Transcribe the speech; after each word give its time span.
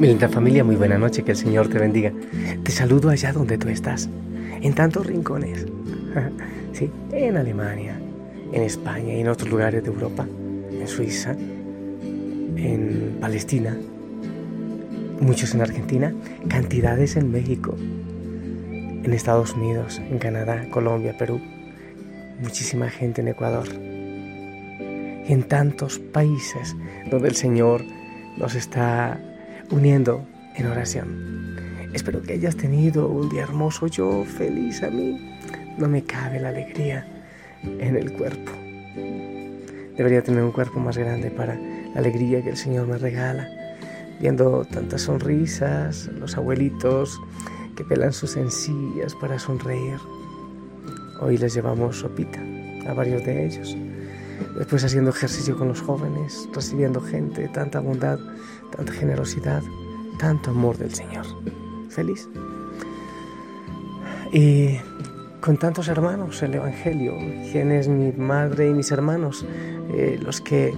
Mi 0.00 0.06
linda 0.06 0.30
familia, 0.30 0.64
muy 0.64 0.76
buena 0.76 0.96
noche, 0.96 1.22
que 1.22 1.32
el 1.32 1.36
Señor 1.36 1.68
te 1.68 1.78
bendiga. 1.78 2.10
Te 2.64 2.72
saludo 2.72 3.10
allá 3.10 3.34
donde 3.34 3.58
tú 3.58 3.68
estás, 3.68 4.08
en 4.62 4.72
tantos 4.72 5.06
rincones. 5.06 5.66
Sí, 6.72 6.90
en 7.12 7.36
Alemania, 7.36 8.00
en 8.52 8.62
España 8.62 9.12
y 9.12 9.20
en 9.20 9.28
otros 9.28 9.50
lugares 9.50 9.82
de 9.82 9.90
Europa, 9.90 10.26
en 10.70 10.88
Suiza, 10.88 11.32
en 11.32 13.18
Palestina, 13.20 13.76
muchos 15.20 15.52
en 15.54 15.60
Argentina, 15.60 16.14
cantidades 16.48 17.16
en 17.16 17.30
México, 17.30 17.76
en 17.78 19.12
Estados 19.12 19.52
Unidos, 19.52 19.98
en 19.98 20.18
Canadá, 20.18 20.64
Colombia, 20.70 21.18
Perú, 21.18 21.42
muchísima 22.40 22.88
gente 22.88 23.20
en 23.20 23.28
Ecuador 23.28 23.66
en 23.68 25.42
tantos 25.42 25.98
países 25.98 26.74
donde 27.10 27.28
el 27.28 27.34
Señor 27.34 27.84
nos 28.38 28.54
está 28.54 29.20
uniendo 29.70 30.26
en 30.56 30.66
oración. 30.66 31.56
Espero 31.92 32.22
que 32.22 32.34
hayas 32.34 32.56
tenido 32.56 33.08
un 33.08 33.28
día 33.28 33.42
hermoso, 33.42 33.86
yo 33.86 34.24
feliz 34.24 34.82
a 34.82 34.90
mí. 34.90 35.38
No 35.78 35.88
me 35.88 36.02
cabe 36.02 36.40
la 36.40 36.50
alegría 36.50 37.06
en 37.62 37.96
el 37.96 38.12
cuerpo. 38.12 38.52
Debería 39.96 40.22
tener 40.22 40.42
un 40.42 40.52
cuerpo 40.52 40.80
más 40.80 40.96
grande 40.96 41.30
para 41.30 41.54
la 41.56 42.00
alegría 42.00 42.42
que 42.42 42.50
el 42.50 42.56
Señor 42.56 42.86
me 42.86 42.98
regala, 42.98 43.48
viendo 44.20 44.64
tantas 44.64 45.02
sonrisas, 45.02 46.08
los 46.18 46.36
abuelitos 46.36 47.20
que 47.76 47.84
pelan 47.84 48.12
sus 48.12 48.36
encías 48.36 49.14
para 49.20 49.38
sonreír. 49.38 49.98
Hoy 51.20 51.38
les 51.38 51.54
llevamos 51.54 51.98
sopita 51.98 52.40
a 52.88 52.94
varios 52.94 53.24
de 53.24 53.46
ellos. 53.46 53.76
Después 54.56 54.84
haciendo 54.84 55.10
ejercicio 55.10 55.56
con 55.56 55.68
los 55.68 55.80
jóvenes, 55.80 56.48
recibiendo 56.52 57.00
gente, 57.00 57.48
tanta 57.48 57.80
bondad, 57.80 58.18
tanta 58.74 58.92
generosidad, 58.92 59.62
tanto 60.18 60.50
amor 60.50 60.76
del 60.78 60.94
Señor. 60.94 61.26
Feliz. 61.88 62.28
Y 64.32 64.78
con 65.40 65.56
tantos 65.56 65.88
hermanos 65.88 66.42
el 66.42 66.54
Evangelio, 66.54 67.16
quien 67.50 67.72
es 67.72 67.88
mi 67.88 68.12
madre 68.12 68.68
y 68.68 68.72
mis 68.72 68.90
hermanos, 68.90 69.44
eh, 69.92 70.18
los 70.22 70.40
que 70.40 70.74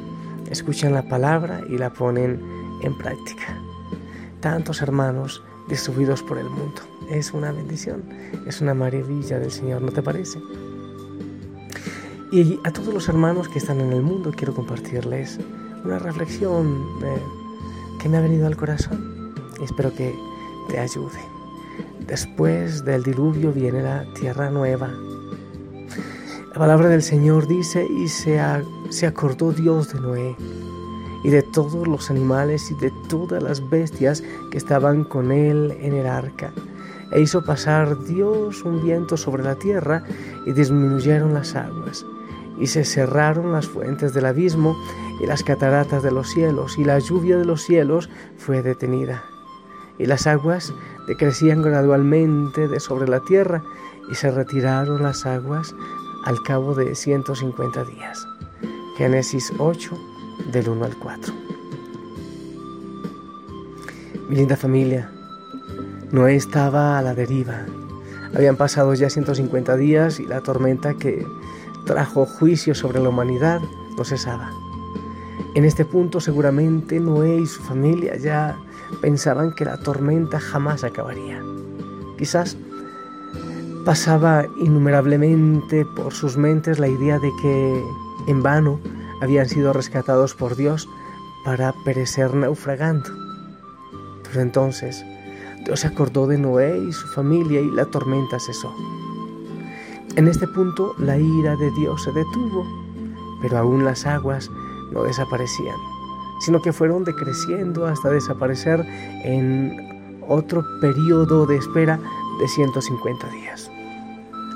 escuchan 0.50 0.94
la 0.94 1.02
palabra 1.02 1.60
y 1.68 1.76
la 1.78 1.92
ponen 1.92 2.40
en 2.82 2.96
práctica. 2.96 3.58
Tantos 4.40 4.82
hermanos 4.82 5.42
distribuidos 5.68 6.22
por 6.22 6.38
el 6.38 6.48
mundo. 6.48 6.82
Es 7.10 7.32
una 7.32 7.52
bendición, 7.52 8.04
es 8.46 8.60
una 8.60 8.74
maravilla 8.74 9.38
del 9.38 9.50
Señor, 9.50 9.82
¿no 9.82 9.92
te 9.92 10.02
parece? 10.02 10.38
Y 12.32 12.58
a 12.64 12.70
todos 12.72 12.94
los 12.94 13.10
hermanos 13.10 13.46
que 13.50 13.58
están 13.58 13.78
en 13.82 13.92
el 13.92 14.00
mundo 14.00 14.32
quiero 14.34 14.54
compartirles 14.54 15.38
una 15.84 15.98
reflexión 15.98 16.82
eh, 17.04 17.22
que 18.00 18.08
me 18.08 18.16
ha 18.16 18.22
venido 18.22 18.46
al 18.46 18.56
corazón 18.56 19.34
y 19.60 19.64
espero 19.64 19.94
que 19.94 20.18
te 20.70 20.78
ayude. 20.78 21.20
Después 22.06 22.86
del 22.86 23.02
diluvio 23.02 23.52
viene 23.52 23.82
la 23.82 24.06
tierra 24.14 24.50
nueva. 24.50 24.88
La 26.48 26.54
palabra 26.54 26.88
del 26.88 27.02
Señor 27.02 27.46
dice, 27.46 27.86
y 27.86 28.08
se, 28.08 28.40
se 28.88 29.06
acordó 29.06 29.52
Dios 29.52 29.92
de 29.92 30.00
Noé 30.00 30.34
y 31.24 31.28
de 31.28 31.42
todos 31.42 31.86
los 31.86 32.10
animales 32.10 32.70
y 32.70 32.74
de 32.76 32.90
todas 33.10 33.42
las 33.42 33.68
bestias 33.68 34.22
que 34.50 34.56
estaban 34.56 35.04
con 35.04 35.32
él 35.32 35.76
en 35.82 35.92
el 35.92 36.06
arca. 36.06 36.50
E 37.10 37.20
hizo 37.20 37.44
pasar 37.44 38.02
Dios 38.04 38.64
un 38.64 38.82
viento 38.82 39.18
sobre 39.18 39.42
la 39.42 39.54
tierra 39.56 40.02
y 40.46 40.52
disminuyeron 40.52 41.34
las 41.34 41.54
aguas 41.56 42.06
y 42.62 42.68
se 42.68 42.84
cerraron 42.84 43.50
las 43.50 43.66
fuentes 43.66 44.14
del 44.14 44.24
abismo 44.24 44.80
y 45.20 45.26
las 45.26 45.42
cataratas 45.42 46.04
de 46.04 46.12
los 46.12 46.30
cielos, 46.30 46.78
y 46.78 46.84
la 46.84 47.00
lluvia 47.00 47.36
de 47.36 47.44
los 47.44 47.62
cielos 47.62 48.08
fue 48.38 48.62
detenida. 48.62 49.24
Y 49.98 50.06
las 50.06 50.28
aguas 50.28 50.72
decrecían 51.08 51.60
gradualmente 51.60 52.68
de 52.68 52.78
sobre 52.78 53.08
la 53.08 53.18
tierra, 53.18 53.64
y 54.08 54.14
se 54.14 54.30
retiraron 54.30 55.02
las 55.02 55.26
aguas 55.26 55.74
al 56.24 56.40
cabo 56.44 56.76
de 56.76 56.94
150 56.94 57.82
días. 57.82 58.28
Génesis 58.96 59.52
8, 59.58 59.90
del 60.52 60.68
1 60.68 60.84
al 60.84 60.96
4. 60.98 61.34
Mi 64.28 64.36
linda 64.36 64.56
familia, 64.56 65.10
Noé 66.12 66.36
estaba 66.36 66.96
a 66.96 67.02
la 67.02 67.12
deriva. 67.12 67.66
Habían 68.36 68.56
pasado 68.56 68.94
ya 68.94 69.10
150 69.10 69.76
días 69.76 70.20
y 70.20 70.26
la 70.26 70.42
tormenta 70.42 70.94
que 70.94 71.26
trajo 71.86 72.26
juicio 72.26 72.74
sobre 72.74 73.00
la 73.00 73.08
humanidad 73.08 73.60
no 73.96 74.04
cesaba. 74.04 74.50
En 75.54 75.64
este 75.64 75.84
punto 75.84 76.20
seguramente 76.20 76.98
Noé 76.98 77.40
y 77.40 77.46
su 77.46 77.62
familia 77.62 78.16
ya 78.16 78.56
pensaban 79.00 79.54
que 79.54 79.64
la 79.64 79.78
tormenta 79.78 80.40
jamás 80.40 80.84
acabaría. 80.84 81.42
Quizás 82.16 82.56
pasaba 83.84 84.46
innumerablemente 84.58 85.84
por 85.84 86.12
sus 86.12 86.36
mentes 86.36 86.78
la 86.78 86.88
idea 86.88 87.18
de 87.18 87.30
que 87.42 87.84
en 88.28 88.42
vano 88.42 88.80
habían 89.20 89.48
sido 89.48 89.72
rescatados 89.72 90.34
por 90.34 90.56
Dios 90.56 90.88
para 91.44 91.74
perecer 91.84 92.34
naufragando. 92.34 93.10
Pero 94.24 94.40
entonces 94.40 95.04
Dios 95.64 95.80
se 95.80 95.88
acordó 95.88 96.26
de 96.26 96.38
Noé 96.38 96.78
y 96.78 96.92
su 96.92 97.06
familia 97.08 97.60
y 97.60 97.70
la 97.70 97.84
tormenta 97.86 98.38
cesó. 98.38 98.72
En 100.14 100.28
este 100.28 100.46
punto 100.46 100.94
la 100.98 101.16
ira 101.16 101.56
de 101.56 101.70
Dios 101.70 102.02
se 102.02 102.12
detuvo, 102.12 102.66
pero 103.40 103.58
aún 103.58 103.82
las 103.82 104.04
aguas 104.04 104.50
no 104.92 105.04
desaparecían, 105.04 105.76
sino 106.40 106.60
que 106.60 106.72
fueron 106.72 107.04
decreciendo 107.04 107.86
hasta 107.86 108.10
desaparecer 108.10 108.84
en 109.24 110.20
otro 110.28 110.62
periodo 110.82 111.46
de 111.46 111.56
espera 111.56 111.98
de 112.40 112.46
150 112.48 113.30
días. 113.30 113.70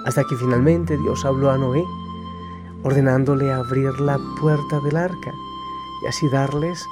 Hasta 0.04 0.24
que 0.24 0.36
finalmente 0.36 0.98
Dios 0.98 1.24
habló 1.24 1.50
a 1.50 1.56
Noé, 1.56 1.82
ordenándole 2.82 3.50
abrir 3.50 3.98
la 3.98 4.18
puerta 4.38 4.80
del 4.80 4.96
arca 4.96 5.32
y 6.04 6.06
así 6.06 6.28
darles 6.28 6.84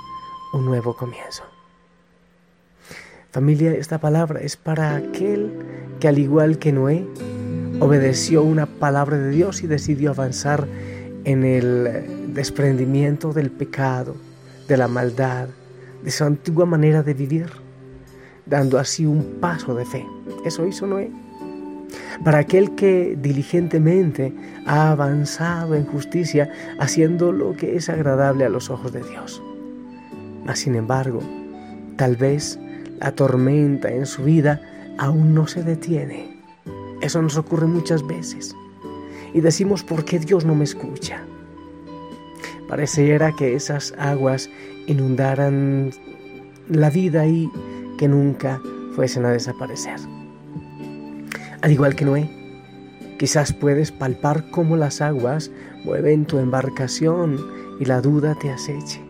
un 0.55 0.65
nuevo 0.65 0.97
comienzo. 0.97 1.43
Familia, 3.31 3.73
esta 3.73 3.99
palabra 3.99 4.41
es 4.41 4.57
para 4.57 4.97
aquel 4.97 5.53
que 6.01 6.09
al 6.09 6.19
igual 6.19 6.59
que 6.59 6.73
Noé, 6.73 7.07
obedeció 7.81 8.43
una 8.43 8.67
palabra 8.67 9.19
de 9.19 9.31
Dios 9.31 9.63
y 9.63 9.67
decidió 9.67 10.11
avanzar 10.11 10.67
en 11.25 11.45
el 11.45 12.33
desprendimiento 12.35 13.33
del 13.33 13.51
pecado, 13.51 14.17
de 14.69 14.77
la 14.77 14.89
maldad, 14.89 15.49
de 16.03 16.11
su 16.11 16.25
antigua 16.25 16.67
manera 16.67 17.03
de 17.03 17.15
vivir, 17.15 17.47
dando 18.47 18.79
así 18.79 19.07
un 19.07 19.39
paso 19.41 19.75
de 19.75 19.85
fe. 19.85 20.07
Eso 20.45 20.67
hizo 20.67 20.87
Noé. 20.87 21.11
Para 22.25 22.39
aquel 22.39 22.75
que 22.75 23.17
diligentemente 23.21 24.33
ha 24.67 24.91
avanzado 24.91 25.75
en 25.75 25.85
justicia, 25.87 26.51
haciendo 26.79 27.33
lo 27.33 27.57
que 27.57 27.77
es 27.77 27.89
agradable 27.89 28.45
a 28.45 28.49
los 28.49 28.71
ojos 28.71 28.93
de 28.93 29.03
Dios. 29.03 29.43
Mas, 30.45 30.61
sin 30.61 30.75
embargo, 30.75 31.21
tal 31.97 32.17
vez 32.17 32.59
la 33.01 33.13
tormenta 33.13 33.91
en 33.91 34.07
su 34.07 34.25
vida 34.25 34.61
aún 34.99 35.35
no 35.35 35.47
se 35.47 35.63
detiene 35.63 36.34
eso 37.05 37.21
nos 37.21 37.37
ocurre 37.37 37.67
muchas 37.67 38.07
veces. 38.07 38.57
Y 39.35 39.41
decimos, 39.41 39.83
¿por 39.83 40.05
qué 40.05 40.19
Dios 40.19 40.45
no 40.45 40.55
me 40.55 40.65
escucha? 40.65 41.23
Pareciera 42.69 43.33
que 43.33 43.55
esas 43.55 43.93
aguas 43.99 44.49
inundaran 44.87 45.91
la 46.69 46.89
vida 46.89 47.27
y 47.27 47.51
que 47.99 48.09
nunca 48.09 48.61
fuesen 48.95 49.27
a 49.27 49.31
desaparecer. 49.33 50.01
Al 51.61 51.73
igual 51.73 51.95
que 51.95 52.05
Noé, 52.05 52.31
quizás 53.19 53.53
puedes 53.53 53.93
palpar 53.93 54.51
cómo 54.51 54.77
las 54.77 55.01
aguas 55.01 55.51
mueven 55.85 56.25
tu 56.25 56.39
embarcación 56.39 57.39
y 57.81 57.85
la 57.85 58.01
duda 58.01 58.35
te 58.41 58.51
aceche. 58.51 59.03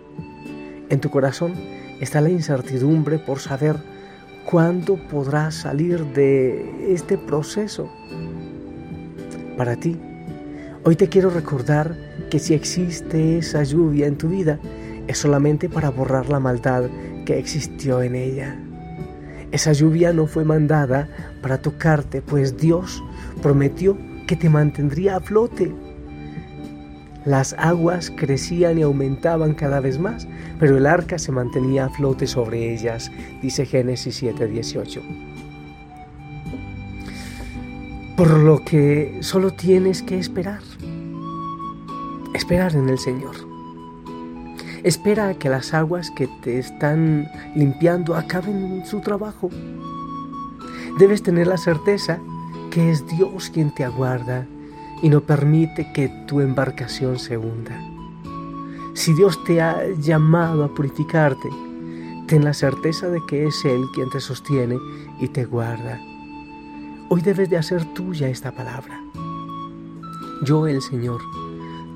En 0.89 1.01
tu 1.01 1.11
corazón 1.11 1.55
está 2.01 2.21
la 2.21 2.31
incertidumbre 2.31 3.19
por 3.19 3.39
saber 3.39 3.77
¿Cuándo 4.45 4.97
podrás 4.97 5.55
salir 5.55 6.05
de 6.13 6.93
este 6.93 7.17
proceso? 7.17 7.91
Para 9.57 9.75
ti, 9.77 9.97
hoy 10.85 10.97
te 10.97 11.09
quiero 11.09 11.31
recordar 11.31 11.97
que 12.31 12.39
si 12.39 12.53
existe 12.53 13.39
esa 13.39 13.63
lluvia 13.63 14.07
en 14.07 14.19
tu 14.19 14.29
vida, 14.29 14.61
es 15.07 15.17
solamente 15.17 15.71
para 15.71 15.89
borrar 15.89 16.29
la 16.29 16.41
maldad 16.41 16.85
que 17.25 17.39
existió 17.39 18.03
en 18.03 18.17
ella. 18.17 18.59
Esa 19.51 19.73
lluvia 19.73 20.13
no 20.13 20.27
fue 20.27 20.45
mandada 20.45 21.09
para 21.41 21.63
tocarte, 21.63 22.21
pues 22.21 22.59
Dios 22.59 23.03
prometió 23.43 23.97
que 24.27 24.37
te 24.37 24.51
mantendría 24.51 25.17
a 25.17 25.21
flote 25.21 25.73
las 27.25 27.55
aguas 27.55 28.13
crecían 28.15 28.79
y 28.79 28.83
aumentaban 28.83 29.55
cada 29.55 29.81
vez 29.81 29.99
más, 29.99 30.29
pero 30.59 30.77
el 30.77 30.87
arca 30.87 31.19
se 31.19 31.33
mantenía 31.33 31.87
a 31.87 31.91
flote 31.91 32.27
sobre 32.27 32.73
ellas, 32.73 33.11
dice 33.41 33.65
Génesis 33.65 34.23
7:18. 34.23 35.01
Por 38.17 38.31
lo 38.31 38.65
que 38.65 39.19
solo 39.21 39.53
tienes 39.53 40.03
que 40.03 40.19
esperar, 40.19 40.61
esperar 42.35 42.77
en 42.77 42.89
el 42.89 42.99
Señor. 42.99 43.35
Espera 44.85 45.29
a 45.29 45.35
que 45.35 45.49
las 45.49 45.73
aguas 45.73 46.11
que 46.11 46.29
te 46.43 46.59
están 46.59 47.27
limpiando 47.57 48.17
acaben 48.17 48.85
su 48.85 49.01
trabajo. 49.01 49.49
Debes 50.99 51.23
tener 51.23 51.47
la 51.47 51.57
certeza 51.57 52.21
que 52.71 52.91
es 52.91 53.07
Dios 53.07 53.51
quien 53.51 53.75
te 53.75 53.83
aguarda 53.83 54.47
y 55.03 55.09
no 55.09 55.21
permite 55.21 55.93
que 55.93 56.09
tu 56.27 56.41
embarcación 56.41 57.19
se 57.19 57.37
hunda. 57.37 57.81
Si 58.95 59.13
Dios 59.13 59.43
te 59.45 59.61
ha 59.61 59.89
llamado 59.99 60.65
a 60.65 60.75
purificarte, 60.75 61.49
ten 62.27 62.45
la 62.45 62.55
certeza 62.55 63.09
de 63.09 63.21
que 63.27 63.47
es 63.47 63.65
Él 63.65 63.83
quien 63.93 64.09
te 64.11 64.21
sostiene 64.21 64.79
y 65.21 65.29
te 65.29 65.45
guarda. 65.45 66.01
Hoy 67.09 67.21
debes 67.21 67.51
de 67.51 67.57
hacer 67.57 67.85
tuya 67.93 68.29
esta 68.29 68.53
palabra. 68.53 69.01
Yo, 70.43 70.67
el 70.67 70.81
Señor, 70.81 71.21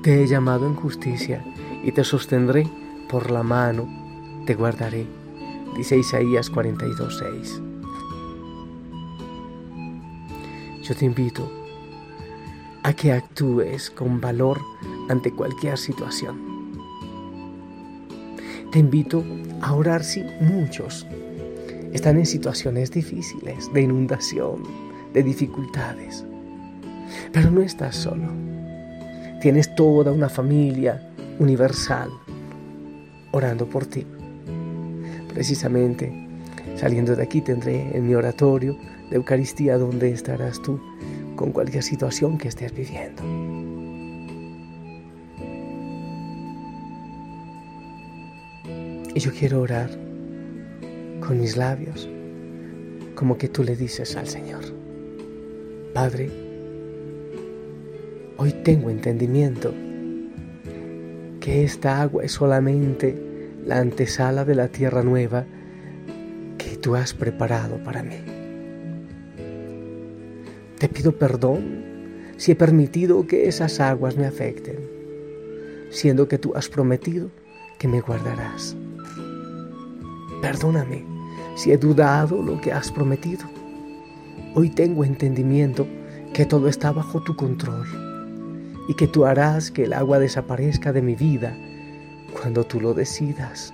te 0.03 0.21
he 0.21 0.27
llamado 0.27 0.67
en 0.67 0.75
justicia 0.75 1.43
y 1.83 1.91
te 1.91 2.03
sostendré 2.03 2.69
por 3.09 3.31
la 3.31 3.43
mano, 3.43 3.87
te 4.45 4.55
guardaré. 4.55 5.07
Dice 5.75 5.97
Isaías 5.97 6.51
42:6. 6.51 7.61
Yo 10.83 10.95
te 10.95 11.05
invito 11.05 11.58
que 12.93 13.11
actúes 13.11 13.89
con 13.89 14.19
valor 14.21 14.59
ante 15.09 15.31
cualquier 15.31 15.77
situación. 15.77 16.49
Te 18.71 18.79
invito 18.79 19.23
a 19.61 19.73
orar 19.73 20.03
si 20.03 20.23
muchos 20.41 21.05
están 21.91 22.17
en 22.17 22.25
situaciones 22.25 22.91
difíciles, 22.91 23.71
de 23.73 23.81
inundación, 23.81 24.63
de 25.13 25.23
dificultades. 25.23 26.23
Pero 27.31 27.49
no 27.49 27.61
estás 27.61 27.95
solo. 27.95 28.27
Tienes 29.41 29.73
toda 29.75 30.11
una 30.11 30.29
familia 30.29 31.11
universal 31.39 32.09
orando 33.31 33.67
por 33.67 33.85
ti. 33.85 34.05
Precisamente 35.33 36.27
saliendo 36.75 37.15
de 37.15 37.23
aquí 37.23 37.41
tendré 37.41 37.95
en 37.95 38.07
mi 38.07 38.15
oratorio 38.15 38.77
de 39.09 39.17
Eucaristía 39.17 39.77
donde 39.77 40.11
estarás 40.11 40.61
tú 40.61 40.79
con 41.39 41.53
cualquier 41.53 41.83
situación 41.83 42.37
que 42.37 42.49
estés 42.49 42.73
viviendo. 42.73 43.23
Y 49.15 49.19
yo 49.21 49.31
quiero 49.31 49.61
orar 49.61 49.89
con 51.25 51.39
mis 51.39 51.55
labios 51.55 52.09
como 53.15 53.37
que 53.37 53.47
tú 53.47 53.63
le 53.63 53.77
dices 53.77 54.17
al 54.17 54.27
Señor, 54.27 54.65
Padre, 55.93 56.29
hoy 58.35 58.51
tengo 58.65 58.89
entendimiento 58.89 59.73
que 61.39 61.63
esta 61.63 62.01
agua 62.01 62.25
es 62.25 62.33
solamente 62.33 63.15
la 63.65 63.77
antesala 63.77 64.43
de 64.43 64.55
la 64.55 64.67
tierra 64.67 65.03
nueva 65.03 65.45
que 66.57 66.75
tú 66.75 66.97
has 66.97 67.13
preparado 67.13 67.81
para 67.81 68.03
mí. 68.03 68.38
Te 70.79 70.87
pido 70.87 71.11
perdón 71.11 71.83
si 72.37 72.53
he 72.53 72.55
permitido 72.55 73.27
que 73.27 73.49
esas 73.49 73.81
aguas 73.81 74.15
me 74.15 74.25
afecten, 74.25 74.79
siendo 75.89 76.29
que 76.29 76.37
tú 76.37 76.53
has 76.55 76.69
prometido 76.69 77.29
que 77.77 77.89
me 77.89 77.99
guardarás. 77.99 78.77
Perdóname 80.41 81.03
si 81.55 81.73
he 81.73 81.77
dudado 81.77 82.41
lo 82.41 82.61
que 82.61 82.71
has 82.71 82.93
prometido. 82.93 83.43
Hoy 84.55 84.69
tengo 84.69 85.03
entendimiento 85.03 85.85
que 86.33 86.45
todo 86.45 86.69
está 86.69 86.93
bajo 86.93 87.21
tu 87.23 87.35
control 87.35 87.85
y 88.87 88.93
que 88.93 89.07
tú 89.07 89.25
harás 89.25 89.71
que 89.71 89.83
el 89.83 89.91
agua 89.91 90.17
desaparezca 90.17 90.93
de 90.93 91.01
mi 91.01 91.15
vida 91.15 91.57
cuando 92.31 92.63
tú 92.63 92.79
lo 92.79 92.93
decidas. 92.93 93.73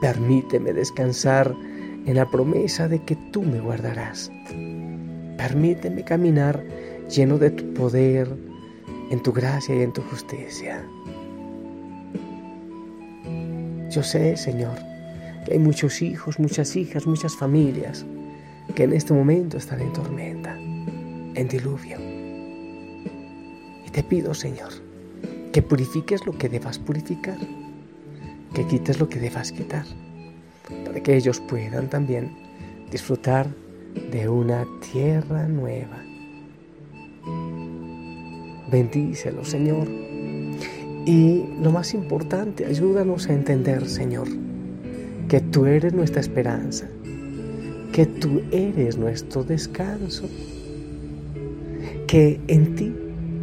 Permíteme 0.00 0.72
descansar 0.72 1.54
en 2.06 2.16
la 2.16 2.28
promesa 2.28 2.88
de 2.88 3.04
que 3.04 3.14
tú 3.30 3.42
me 3.42 3.60
guardarás. 3.60 4.32
Permíteme 5.38 6.04
caminar 6.04 6.62
lleno 7.08 7.38
de 7.38 7.50
tu 7.50 7.72
poder, 7.72 8.28
en 9.10 9.22
tu 9.22 9.32
gracia 9.32 9.74
y 9.74 9.82
en 9.82 9.92
tu 9.92 10.02
justicia. 10.02 10.84
Yo 13.88 14.02
sé, 14.02 14.36
Señor, 14.36 14.76
que 15.46 15.52
hay 15.52 15.58
muchos 15.60 16.02
hijos, 16.02 16.40
muchas 16.40 16.74
hijas, 16.74 17.06
muchas 17.06 17.36
familias 17.36 18.04
que 18.74 18.82
en 18.82 18.92
este 18.92 19.14
momento 19.14 19.56
están 19.56 19.80
en 19.80 19.92
tormenta, 19.92 20.56
en 20.58 21.48
diluvio. 21.48 21.98
Y 23.86 23.90
te 23.90 24.02
pido, 24.02 24.34
Señor, 24.34 24.72
que 25.52 25.62
purifiques 25.62 26.26
lo 26.26 26.36
que 26.36 26.48
debas 26.48 26.80
purificar, 26.80 27.38
que 28.54 28.66
quites 28.66 28.98
lo 28.98 29.08
que 29.08 29.20
debas 29.20 29.52
quitar, 29.52 29.86
para 30.84 31.00
que 31.00 31.16
ellos 31.16 31.40
puedan 31.40 31.88
también 31.88 32.36
disfrutar 32.90 33.46
de 33.98 34.28
una 34.28 34.66
tierra 34.92 35.46
nueva. 35.48 35.98
Bendícelo, 38.70 39.44
Señor. 39.44 39.88
Y 41.06 41.44
lo 41.62 41.72
más 41.72 41.94
importante, 41.94 42.66
ayúdanos 42.66 43.28
a 43.28 43.32
entender, 43.32 43.88
Señor, 43.88 44.28
que 45.28 45.40
tú 45.40 45.66
eres 45.66 45.94
nuestra 45.94 46.20
esperanza, 46.20 46.86
que 47.92 48.04
tú 48.04 48.42
eres 48.50 48.98
nuestro 48.98 49.42
descanso, 49.42 50.28
que 52.06 52.40
en 52.48 52.74
ti 52.74 52.94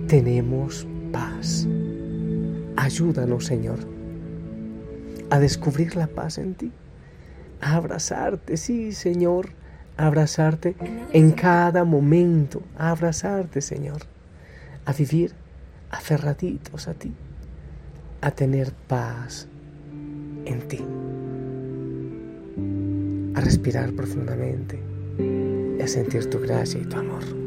tenemos 0.08 0.88
paz. 1.12 1.68
Ayúdanos, 2.76 3.46
Señor, 3.46 3.80
a 5.32 5.40
descubrir 5.40 5.96
la 5.96 6.08
paz 6.08 6.38
en 6.38 6.54
ti, 6.54 6.72
a 7.62 7.78
abrazarte, 7.78 8.58
sí, 8.58 8.92
Señor, 8.92 9.50
abrazarte 9.98 10.76
en 11.14 11.32
cada 11.32 11.84
momento, 11.84 12.62
a 12.78 12.92
abrazarte, 12.92 13.62
Señor, 13.62 14.02
a 14.86 14.94
vivir 14.94 15.34
aferraditos 15.90 16.88
a 16.88 16.94
ti, 16.94 17.14
a 18.22 18.32
tener 18.32 18.74
paz 18.88 19.48
en 20.46 20.68
ti, 20.68 20.84
a 23.36 23.42
respirar 23.42 23.94
profundamente 23.94 24.96
a 25.86 25.88
sentir 25.88 26.30
tu 26.30 26.40
gracia 26.40 26.82
y 26.82 26.86
tu 26.86 26.98
amor. 26.98 27.45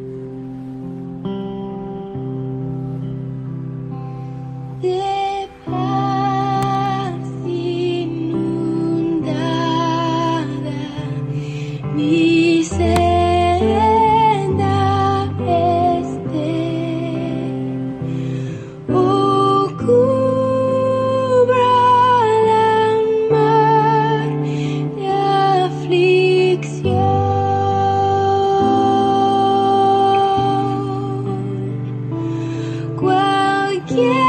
Yeah. 33.98 34.27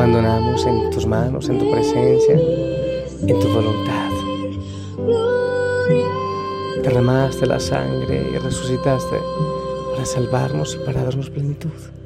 Abandonamos 0.00 0.64
en 0.64 0.90
tus 0.90 1.04
manos, 1.04 1.50
en 1.50 1.58
tu 1.58 1.70
presencia, 1.70 2.32
en 2.32 3.38
tu 3.38 3.48
voluntad. 3.48 4.08
Derramaste 6.82 7.44
la 7.44 7.60
sangre 7.60 8.30
y 8.32 8.38
resucitaste 8.38 9.18
para 9.90 10.06
salvarnos 10.06 10.74
y 10.76 10.86
para 10.86 11.04
darnos 11.04 11.28
plenitud. 11.28 11.99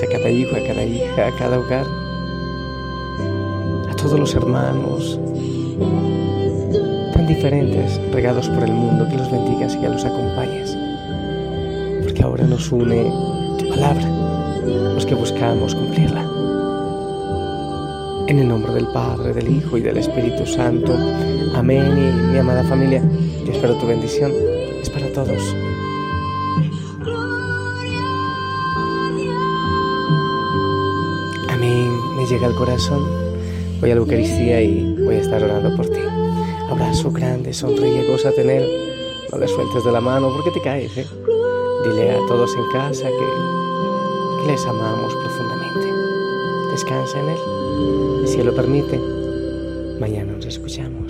A 0.00 0.06
cada 0.06 0.30
hijo, 0.30 0.56
a 0.56 0.66
cada 0.66 0.84
hija, 0.84 1.26
a 1.26 1.36
cada 1.36 1.58
hogar, 1.58 1.86
a 3.90 3.94
todos 3.94 4.18
los 4.18 4.34
hermanos 4.34 5.20
tan 7.12 7.26
diferentes, 7.26 8.00
regados 8.10 8.48
por 8.48 8.64
el 8.64 8.72
mundo, 8.72 9.06
que 9.10 9.18
los 9.18 9.30
bendigas 9.30 9.74
y 9.74 9.80
que 9.80 9.88
los 9.90 10.04
acompañes. 10.04 10.76
Porque 12.02 12.22
ahora 12.22 12.44
nos 12.44 12.72
une 12.72 13.12
tu 13.58 13.68
palabra, 13.68 14.08
los 14.64 15.04
que 15.04 15.14
buscamos 15.14 15.74
cumplirla. 15.74 16.22
En 18.28 18.38
el 18.38 18.48
nombre 18.48 18.72
del 18.72 18.86
Padre, 18.86 19.34
del 19.34 19.54
Hijo 19.54 19.76
y 19.76 19.82
del 19.82 19.98
Espíritu 19.98 20.46
Santo. 20.46 20.96
Amén. 21.54 21.84
Y 21.98 22.32
mi 22.32 22.38
amada 22.38 22.64
familia, 22.64 23.02
yo 23.44 23.52
espero 23.52 23.74
tu 23.74 23.86
bendición. 23.86 24.32
Es 24.80 24.88
para 24.88 25.12
todos. 25.12 25.54
Llega 32.26 32.46
al 32.46 32.54
corazón. 32.54 33.02
Voy 33.80 33.90
a 33.90 33.94
la 33.94 34.00
Eucaristía 34.00 34.60
y 34.62 34.96
voy 35.04 35.16
a 35.16 35.20
estar 35.20 35.42
orando 35.42 35.76
por 35.76 35.88
ti. 35.88 36.00
Abrazo 36.70 37.10
grande, 37.10 37.52
sonríe, 37.52 38.06
goza 38.06 38.30
tener. 38.32 38.62
No 39.30 39.38
le 39.38 39.48
sueltes 39.48 39.84
de 39.84 39.92
la 39.92 40.00
mano 40.00 40.32
porque 40.34 40.50
te 40.50 40.60
caes. 40.60 40.96
¿eh? 40.96 41.06
Dile 41.84 42.12
a 42.12 42.18
todos 42.28 42.54
en 42.54 42.70
casa 42.72 43.08
que, 43.08 44.46
les 44.46 44.66
amamos 44.66 45.14
profundamente. 45.14 45.92
Descansa 46.70 47.18
en 47.20 47.28
Él. 47.28 48.24
Y 48.24 48.28
si 48.28 48.40
Él 48.40 48.46
lo 48.46 48.54
permite, 48.54 48.98
mañana 50.00 50.32
nos 50.32 50.46
escuchamos. 50.46 51.01